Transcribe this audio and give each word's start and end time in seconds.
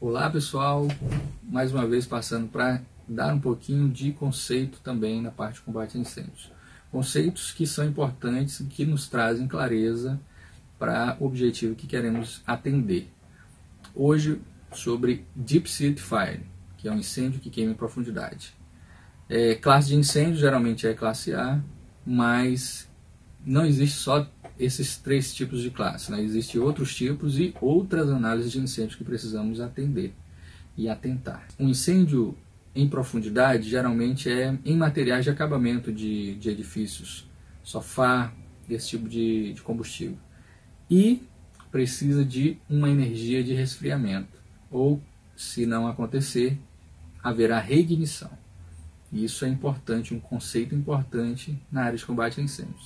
Olá 0.00 0.30
pessoal, 0.30 0.86
mais 1.42 1.72
uma 1.72 1.84
vez 1.84 2.06
passando 2.06 2.46
para 2.46 2.80
dar 3.08 3.34
um 3.34 3.40
pouquinho 3.40 3.88
de 3.88 4.12
conceito 4.12 4.78
também 4.78 5.20
na 5.20 5.32
parte 5.32 5.56
de 5.56 5.62
combate 5.62 5.98
a 5.98 6.00
incêndios. 6.00 6.52
Conceitos 6.92 7.50
que 7.50 7.66
são 7.66 7.84
importantes 7.84 8.60
e 8.60 8.64
que 8.66 8.86
nos 8.86 9.08
trazem 9.08 9.48
clareza 9.48 10.20
para 10.78 11.16
o 11.18 11.26
objetivo 11.26 11.74
que 11.74 11.88
queremos 11.88 12.40
atender. 12.46 13.10
Hoje 13.92 14.40
sobre 14.72 15.26
Deep 15.34 15.68
Sea 15.68 15.92
Fire, 15.96 16.46
que 16.76 16.86
é 16.86 16.92
um 16.92 16.98
incêndio 16.98 17.40
que 17.40 17.50
queima 17.50 17.72
em 17.72 17.74
profundidade. 17.74 18.54
É, 19.28 19.56
classe 19.56 19.88
de 19.88 19.96
incêndio 19.96 20.36
geralmente 20.36 20.86
é 20.86 20.94
classe 20.94 21.34
A, 21.34 21.60
mas 22.06 22.87
não 23.48 23.64
existe 23.64 23.98
só 23.98 24.30
esses 24.58 24.98
três 24.98 25.34
tipos 25.34 25.62
de 25.62 25.70
classe. 25.70 26.12
Né? 26.12 26.20
Existem 26.20 26.60
outros 26.60 26.94
tipos 26.94 27.38
e 27.38 27.54
outras 27.60 28.10
análises 28.10 28.52
de 28.52 28.58
incêndio 28.58 28.98
que 28.98 29.04
precisamos 29.04 29.60
atender 29.60 30.12
e 30.76 30.88
atentar. 30.88 31.46
Um 31.58 31.68
incêndio 31.68 32.36
em 32.74 32.88
profundidade 32.88 33.68
geralmente 33.68 34.30
é 34.30 34.56
em 34.64 34.76
materiais 34.76 35.24
de 35.24 35.30
acabamento 35.30 35.92
de, 35.92 36.34
de 36.34 36.50
edifícios, 36.50 37.28
sofá, 37.62 38.32
esse 38.68 38.88
tipo 38.88 39.08
de, 39.08 39.54
de 39.54 39.62
combustível. 39.62 40.18
E 40.90 41.22
precisa 41.70 42.24
de 42.24 42.58
uma 42.68 42.90
energia 42.90 43.42
de 43.42 43.54
resfriamento. 43.54 44.38
Ou, 44.70 45.02
se 45.34 45.64
não 45.64 45.86
acontecer, 45.86 46.58
haverá 47.22 47.58
reignição. 47.58 48.30
Isso 49.10 49.44
é 49.44 49.48
importante, 49.48 50.14
um 50.14 50.20
conceito 50.20 50.74
importante 50.74 51.58
na 51.72 51.84
área 51.84 51.96
de 51.96 52.04
combate 52.04 52.40
a 52.40 52.42
incêndios. 52.42 52.76